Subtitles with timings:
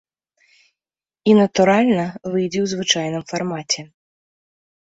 [0.45, 3.81] І, натуральна, выйдзе ў звычайным фармаце.